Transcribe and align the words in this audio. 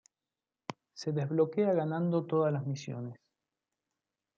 Se 0.95 1.11
desbloquea 1.11 1.73
ganando 1.75 2.25
todas 2.25 2.51
las 2.51 2.65
misiones. 2.65 3.17